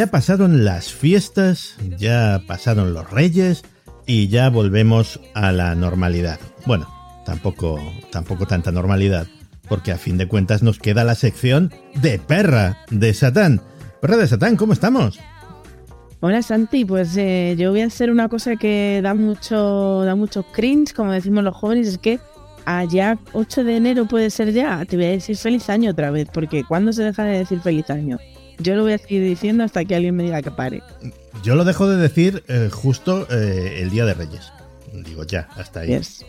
[0.00, 3.64] Ya pasaron las fiestas, ya pasaron los reyes
[4.06, 6.40] y ya volvemos a la normalidad.
[6.64, 6.88] Bueno,
[7.26, 7.78] tampoco,
[8.10, 9.26] tampoco tanta normalidad,
[9.68, 11.70] porque a fin de cuentas nos queda la sección
[12.00, 13.60] de perra de Satán.
[14.00, 15.20] Perra de Satán, ¿cómo estamos?
[16.20, 20.44] Hola Santi, pues eh, yo voy a hacer una cosa que da mucho, da mucho
[20.44, 22.20] cringe, como decimos los jóvenes, es que
[22.64, 26.26] allá 8 de enero puede ser ya, te voy a decir feliz año otra vez,
[26.32, 28.18] porque ¿cuándo se deja de decir feliz año?
[28.62, 30.82] Yo lo voy a seguir diciendo hasta que alguien me diga que pare.
[31.42, 34.52] Yo lo dejo de decir eh, justo eh, el Día de Reyes.
[34.92, 35.88] Digo, ya, hasta ahí.
[35.88, 36.24] Yes.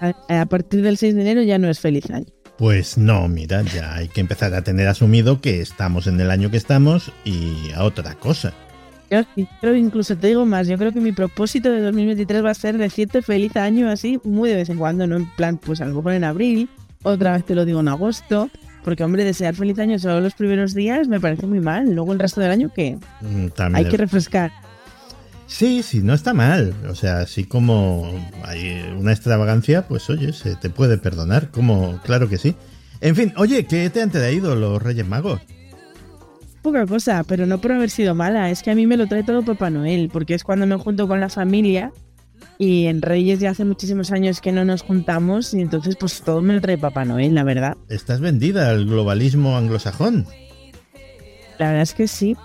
[0.00, 2.26] A, a partir del 6 de enero ya no es feliz año.
[2.58, 6.50] Pues no, mira, ya hay que empezar a tener asumido que estamos en el año
[6.50, 8.52] que estamos y a otra cosa.
[9.10, 9.20] Yo
[9.60, 12.78] creo incluso te digo más, yo creo que mi propósito de 2023 va a ser
[12.78, 15.96] decirte feliz año así muy de vez en cuando, no en plan, pues a lo
[15.96, 16.70] mejor en abril,
[17.02, 18.48] otra vez te lo digo en agosto,
[18.84, 22.18] porque hombre, desear feliz año solo los primeros días me parece muy mal, luego el
[22.18, 24.50] resto del año que Mm, También hay que refrescar.
[25.46, 26.74] Sí, sí, no está mal.
[26.88, 28.10] O sea, así como
[28.44, 32.54] hay una extravagancia, pues oye, se te puede perdonar, como claro que sí.
[33.00, 35.40] En fin, oye, ¿qué te han traído los Reyes Magos?
[36.62, 39.24] Poca cosa, pero no por haber sido mala, es que a mí me lo trae
[39.24, 41.92] todo Papá Noel, porque es cuando me junto con la familia
[42.58, 46.42] y en Reyes ya hace muchísimos años que no nos juntamos y entonces pues todo
[46.42, 47.76] me lo trae Papá Noel, la verdad.
[47.88, 50.26] Estás vendida al globalismo anglosajón.
[51.58, 52.36] La verdad es que sí.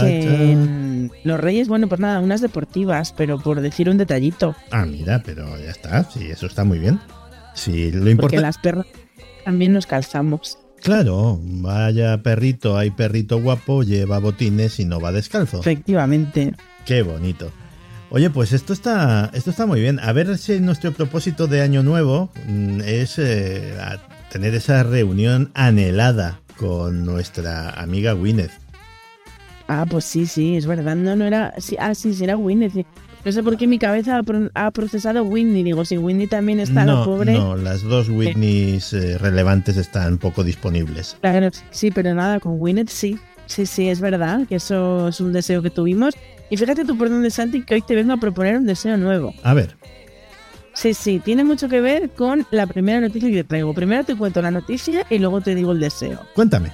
[0.00, 5.22] Que los Reyes, bueno, pues nada, unas deportivas, pero por decir un detallito, Ah, mira,
[5.24, 7.00] pero ya está, sí, eso está muy bien.
[7.54, 8.42] Sí, lo porque importante...
[8.42, 8.86] las perras
[9.44, 10.58] también nos calzamos.
[10.82, 15.60] Claro, vaya perrito, hay perrito guapo, lleva botines y no va descalzo.
[15.60, 16.54] Efectivamente.
[16.84, 17.50] Qué bonito.
[18.14, 19.98] Oye, pues esto está, esto está muy bien.
[19.98, 23.74] A ver si nuestro propósito de año nuevo mm, es eh,
[24.30, 28.52] tener esa reunión anhelada con nuestra amiga Gwyneth.
[29.66, 30.94] Ah, pues sí, sí, es verdad.
[30.94, 31.54] No, no era.
[31.58, 32.36] Sí, ah, sí, sí, era
[32.72, 32.86] sí.
[33.24, 35.64] No sé por qué mi cabeza ha, pro- ha procesado Winnie.
[35.64, 37.32] Digo, si Winnie también está, no, la pobre.
[37.32, 41.16] no, las dos Whitneys eh, relevantes están poco disponibles.
[41.20, 43.18] Claro, sí, pero nada, con Winnet sí.
[43.46, 46.14] Sí, sí, es verdad que eso es un deseo que tuvimos.
[46.50, 49.34] Y fíjate tú por dónde, Santi, que hoy te vengo a proponer un deseo nuevo.
[49.42, 49.76] A ver,
[50.74, 53.72] Sí, sí, tiene mucho que ver con la primera noticia que te traigo.
[53.74, 56.20] Primero te cuento la noticia y luego te digo el deseo.
[56.34, 56.72] cuéntame.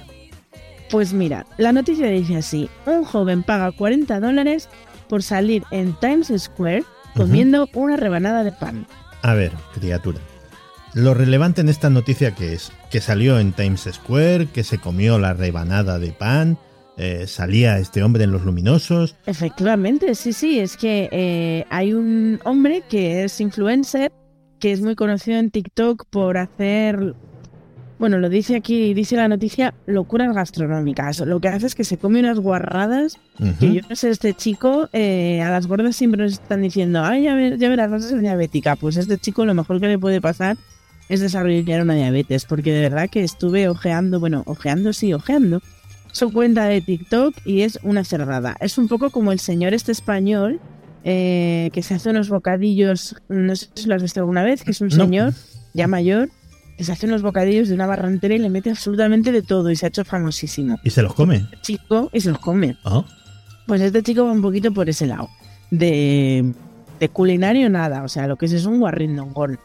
[0.89, 4.69] Pues mira, la noticia dice así: un joven paga 40 dólares
[5.07, 6.83] por salir en Times Square
[7.15, 8.87] comiendo una rebanada de pan.
[9.21, 10.19] A ver, criatura.
[10.93, 15.19] Lo relevante en esta noticia que es que salió en Times Square, que se comió
[15.19, 16.57] la rebanada de pan,
[16.97, 19.15] eh, salía este hombre en los luminosos.
[19.25, 24.11] Efectivamente, sí, sí, es que eh, hay un hombre que es influencer,
[24.59, 27.15] que es muy conocido en TikTok por hacer,
[27.97, 31.19] bueno, lo dice aquí, dice la noticia, locuras gastronómicas.
[31.21, 33.75] Lo que hace es que se come unas guarradas, que Ujú.
[33.75, 37.33] yo no sé, este chico, eh, a las gordas siempre nos están diciendo, ay, ya,
[37.33, 38.75] ver, ya verás, vas a ser diabética.
[38.75, 40.57] Pues este chico lo mejor que le puede pasar
[41.11, 45.61] es desarrollar una diabetes, porque de verdad que estuve ojeando, bueno, ojeando, sí, ojeando,
[46.11, 48.57] su cuenta de TikTok y es una cerrada.
[48.59, 50.59] Es un poco como el señor este español
[51.03, 54.71] eh, que se hace unos bocadillos, no sé si lo has visto alguna vez, que
[54.71, 54.95] es un No.
[55.05, 55.33] señor
[55.73, 56.29] ya mayor
[56.77, 59.69] que se hace unos bocadillos de una barra entera y le mete absolutamente de todo
[59.71, 60.79] y se ha hecho famosísimo.
[60.83, 61.45] Y se los come.
[61.61, 62.75] Chico y se los come.
[62.83, 63.05] Ah,
[63.67, 65.29] Pues este chico va un poquito por ese lado.
[65.69, 66.53] De,
[66.99, 69.59] de culinario nada, o sea, lo que es es un guarrindongón.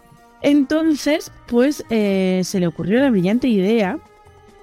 [0.47, 3.99] Entonces, pues eh, se le ocurrió la brillante idea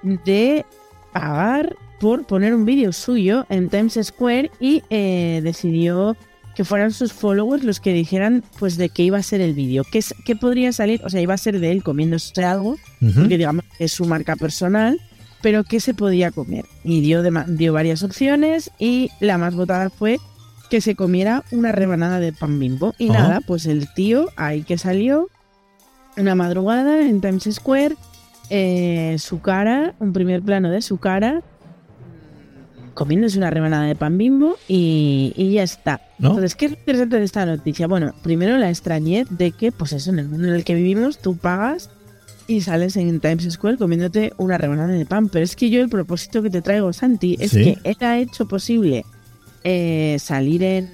[0.02, 0.66] de
[1.12, 6.16] pagar por poner un vídeo suyo en Times Square y eh, decidió
[6.56, 9.84] que fueran sus followers los que dijeran pues de qué iba a ser el vídeo,
[9.92, 12.78] qué, podría salir, o sea, iba a ser de él comiéndose algo,
[13.14, 15.02] porque digamos es su marca personal,
[15.42, 16.64] pero qué se podía comer.
[16.86, 20.18] Y dio, dio varias opciones y la más votada fue
[20.70, 22.96] que se comiera una rebanada de pan bimbo.
[22.98, 25.30] Y nada, pues el tío ahí que salió
[26.18, 27.96] una madrugada en Times Square,
[28.50, 31.42] eh, su cara, un primer plano de su cara,
[32.94, 36.02] comiéndose una rebanada de pan bimbo y, y ya está.
[36.20, 36.30] ¿No?
[36.30, 37.88] Entonces, ¿qué es lo interesante de esta noticia?
[37.88, 41.18] Bueno, primero la extrañez de que, pues eso, en el mundo en el que vivimos,
[41.18, 41.90] tú pagas
[42.48, 45.30] y sales en Times Square comiéndote una rebanada de pan.
[45.30, 47.64] Pero es que yo el propósito que te traigo, Santi, es Sí.
[47.64, 49.06] que él ha hecho posible
[49.64, 50.90] eh, salir en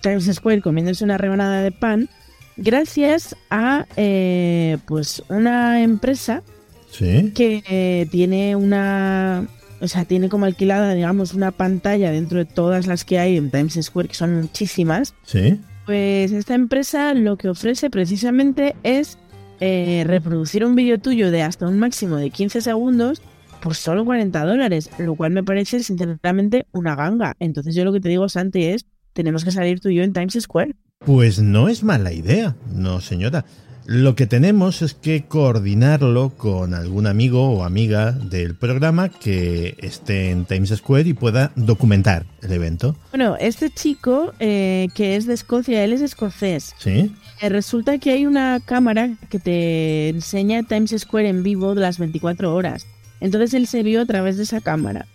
[0.00, 2.08] Times Square comiéndose una rebanada de pan
[2.56, 6.42] gracias a eh, pues una empresa
[6.90, 7.32] Sí.
[7.34, 9.46] que eh, tiene una
[9.80, 13.50] o sea tiene como alquilada digamos una pantalla dentro de todas las que hay en
[13.50, 15.58] Times Square que son muchísimas Sí.
[15.86, 19.16] pues esta empresa lo que ofrece precisamente es
[19.60, 23.22] eh, reproducir un vídeo tuyo de hasta un máximo de 15 segundos
[23.62, 27.36] por solo 40 dólares, lo cual me parece sinceramente una ganga.
[27.38, 30.12] Entonces yo lo que te digo, Santi, es tenemos que salir tú y yo en
[30.12, 30.74] Times Square.
[31.06, 33.44] Pues no es mala idea, no señora.
[33.86, 40.30] Lo que tenemos es que coordinarlo con algún amigo o amiga del programa que esté
[40.30, 42.96] en Times Square y pueda documentar el evento.
[43.10, 46.74] Bueno, este chico eh, que es de Escocia, él es escocés.
[46.78, 47.12] ¿Sí?
[47.40, 51.98] Eh, resulta que hay una cámara que te enseña Times Square en vivo de las
[51.98, 52.86] 24 horas.
[53.20, 55.08] Entonces él se vio a través de esa cámara.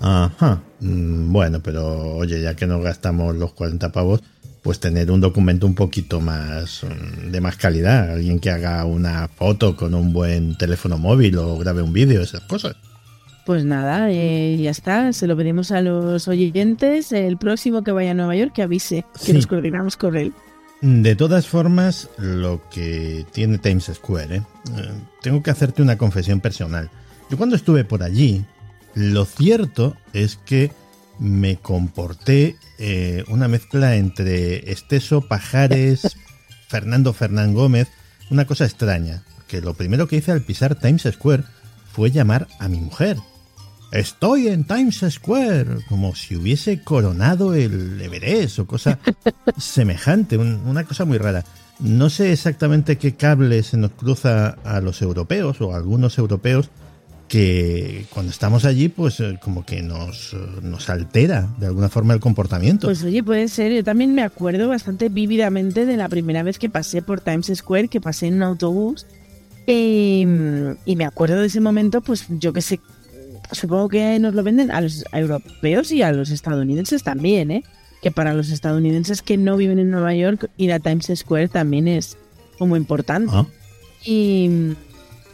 [0.00, 0.62] Ajá.
[0.80, 4.22] Mm, Bueno, pero oye, ya que no gastamos los 40 pavos,
[4.62, 8.12] pues tener un documento un poquito más mm, de más calidad.
[8.12, 12.42] Alguien que haga una foto con un buen teléfono móvil o grabe un vídeo, esas
[12.42, 12.76] cosas.
[13.44, 15.12] Pues nada, eh, ya está.
[15.12, 17.10] Se lo pedimos a los oyentes.
[17.10, 19.32] El próximo que vaya a Nueva York que avise, que Sí.
[19.32, 20.32] nos coordinamos con él.
[20.80, 24.42] De todas formas, lo que tiene Times Square, ¿eh?
[24.76, 24.90] Eh,
[25.22, 26.88] tengo que hacerte una confesión personal.
[27.30, 28.44] Yo cuando estuve por allí,
[28.94, 30.70] lo cierto es que
[31.18, 36.16] me comporté eh, una mezcla entre Esteso, Pajares,
[36.68, 37.88] Fernando Fernán Gómez,
[38.30, 41.44] una cosa extraña, que lo primero que hice al pisar Times Square
[41.92, 43.18] fue llamar a mi mujer.
[43.92, 48.98] Estoy en Times Square, como si hubiese coronado el Everest o cosa
[49.58, 51.44] semejante, un- una cosa muy rara.
[51.78, 56.70] No sé exactamente qué cable se nos cruza a los europeos o a algunos europeos
[57.32, 62.12] que cuando estamos allí, pues eh, como que nos, eh, nos altera de alguna forma
[62.12, 62.88] el comportamiento.
[62.88, 63.72] Pues oye, puede ser.
[63.72, 67.88] Yo también me acuerdo bastante vívidamente de la primera vez que pasé por Times Square,
[67.88, 69.06] que pasé en un autobús.
[69.66, 70.26] Y,
[70.84, 72.80] y me acuerdo de ese momento, pues yo que sé,
[73.50, 77.64] supongo que nos lo venden a los europeos y a los estadounidenses también, ¿eh?
[78.02, 81.88] Que para los estadounidenses que no viven en Nueva York, ir a Times Square también
[81.88, 82.18] es
[82.58, 83.32] como importante.
[83.32, 83.46] Ah,
[84.04, 84.74] Y,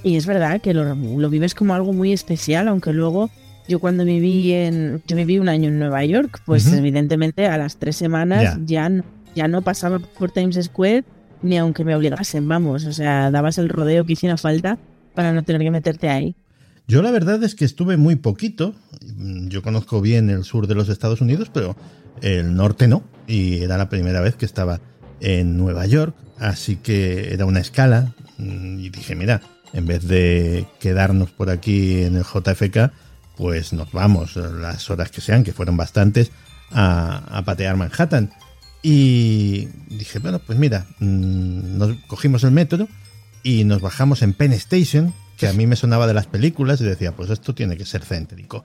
[0.02, 3.30] y es verdad que lo, lo vives como algo muy especial, aunque luego
[3.68, 6.76] yo cuando viví en yo viví un año en Nueva York, pues Ujú.
[6.76, 8.58] evidentemente a las tres semanas Ya.
[8.64, 8.88] ya.
[8.88, 9.04] no,
[9.34, 11.04] ya no pasaba por Times Square
[11.42, 14.78] ni aunque me obligasen, vamos, o sea, dabas el rodeo que hiciera falta
[15.14, 16.34] para no tener que meterte ahí.
[16.88, 18.74] Yo la verdad es que estuve muy poquito.
[19.48, 21.76] Yo conozco bien el sur de los Estados Unidos, pero
[22.22, 23.02] el norte no.
[23.26, 24.80] Y era la primera vez que estaba
[25.20, 26.14] en Nueva York.
[26.38, 28.14] Así que era una escala.
[28.38, 29.42] Mm, Y dije, mira,
[29.72, 32.92] en vez de quedarnos por aquí en el JFK,
[33.36, 36.30] pues nos vamos eh, las horas que sean, que fueron bastantes,
[36.70, 38.30] a, patear Manhattan.
[38.82, 42.88] Y dije, bueno, pues mira, mm, nos cogimos el metro
[43.42, 46.84] y nos bajamos en Penn Station, que a mí me sonaba de las películas y
[46.84, 48.64] decía, pues esto tiene que ser céntrico.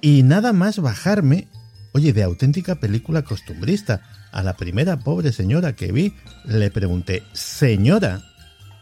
[0.00, 1.46] Y nada más bajarme,
[1.92, 8.22] oye, de auténtica película costumbrista, a la primera pobre señora que vi, le pregunté, señora,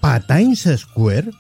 [0.01, 1.31] ¿pa Times Square?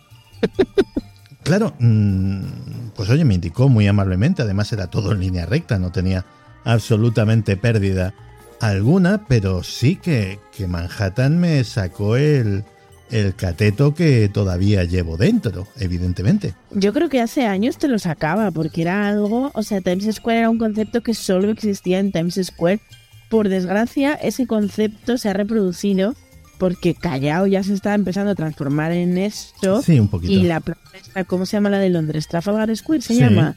[1.43, 5.93] claro, mm, pues oye, me indicó muy amablemente, además era todo en línea recta, no
[5.93, 6.25] tenía
[6.64, 8.14] absolutamente pérdida
[8.61, 12.64] alguna, pero sí que, que Manhattan me sacó el,
[13.11, 16.55] el cateto que todavía llevo dentro, evidentemente.
[16.71, 20.38] Yo creo que hace años te lo sacaba, porque era algo, o sea, Times Square
[20.40, 22.81] era un concepto que solo existía en Times Square.
[23.29, 26.14] Por desgracia, ese concepto se ha reproducido
[26.61, 29.83] porque Callao ya se está empezando a transformar en esto.
[29.83, 30.33] Sí, un poquito.
[30.33, 32.29] Y la plaza ¿cómo se llama la de Londres?
[32.29, 33.21] ¿Trafalgar Square se Sí.
[33.21, 33.57] llama?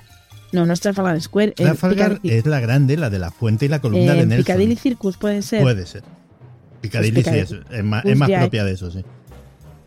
[0.51, 1.51] No, no es Trafalgar Square.
[1.51, 4.37] Trafalgar es la grande, la de la fuente y la columna eh, de Nelson.
[4.45, 5.61] Piccadilly Circus puede ser.
[5.61, 6.03] Puede ser.
[6.81, 7.61] Piccadilly Pues Piccadilly.
[7.69, 9.03] es, es más, Pues es más ya- propia de eso, sí.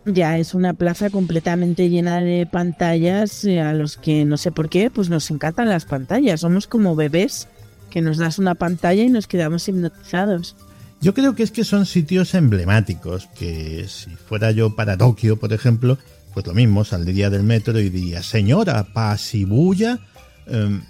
[0.04, 4.68] Ya es una plaza completamente llena de pantallas eh, a los que no sé por
[4.68, 6.40] qué, pues nos encantan las pantallas.
[6.42, 7.49] Somos como bebés
[7.90, 10.54] que nos das una pantalla y nos quedamos hipnotizados.
[11.00, 15.52] Yo creo que es que son sitios emblemáticos, que si fuera yo para Tokio, por
[15.52, 15.98] ejemplo,
[16.34, 19.98] pues lo mismo, saldría del metro y diría, señora, pasibulla.
[20.46, 20.82] Em,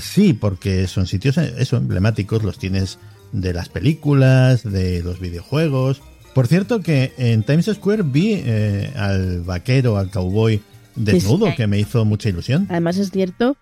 [0.00, 2.98] sí, porque son sitios eh, eso, emblemáticos, los tienes
[3.32, 6.02] de las películas, de los videojuegos.
[6.34, 10.60] Por cierto que en Times Square vi eh, al vaquero, al cowboy
[10.96, 11.56] desnudo, Sí, sí.
[11.56, 12.66] que me hizo mucha ilusión.
[12.70, 13.56] Además es cierto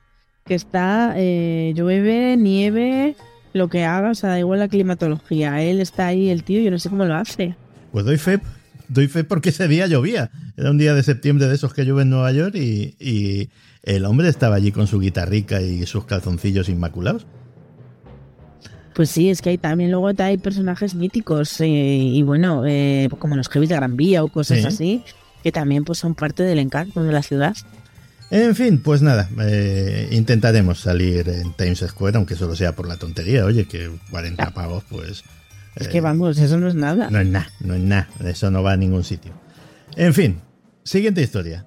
[0.45, 3.17] que está, eh, llueve, nieve,
[3.53, 5.63] lo que haga, o sea, da igual la climatología.
[5.63, 7.55] Él está ahí, el tío, yo no sé cómo lo hace.
[7.93, 8.41] Pues doy fe,
[8.89, 10.31] doy fe porque ese día llovía.
[10.57, 13.49] Era un día de septiembre de esos que llueve en Nueva York y, y
[13.83, 17.27] el hombre estaba allí con su guitarrica y sus calzoncillos inmaculados.
[18.95, 23.37] Pues sí, es que hay también luego hay personajes míticos eh, y bueno, eh, como
[23.37, 24.67] los Heavy de Gran Vía o cosas Sí.
[24.67, 25.03] así,
[25.45, 27.57] que también pues son parte del encanto de la ciudad.
[28.31, 32.97] En fin, pues nada, eh, intentaremos salir en Times Square, aunque solo sea por la
[32.99, 33.45] tontería.
[33.45, 35.25] Oye, que 40 pavos, pues
[35.77, 37.09] Es Eh, que vamos, eso no es nada.
[37.11, 38.09] no es nada, no es nada.
[38.25, 39.33] Eso no va a ningún sitio.
[39.97, 40.41] En fin,
[40.85, 41.67] siguiente historia.